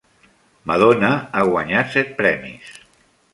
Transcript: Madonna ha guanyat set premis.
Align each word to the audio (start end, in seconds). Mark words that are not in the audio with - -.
Madonna 0.71 1.11
ha 1.33 1.43
guanyat 1.51 1.93
set 1.97 2.11
premis. 2.23 2.73